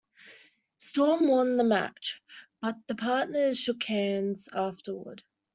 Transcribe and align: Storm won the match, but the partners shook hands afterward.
Storm 0.79 1.27
won 1.27 1.57
the 1.57 1.63
match, 1.63 2.23
but 2.59 2.75
the 2.87 2.95
partners 2.95 3.55
shook 3.59 3.83
hands 3.83 4.49
afterward. 4.51 5.21